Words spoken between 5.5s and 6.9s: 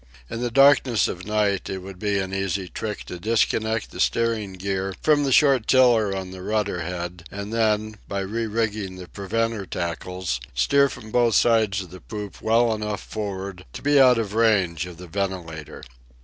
tiller on the rudder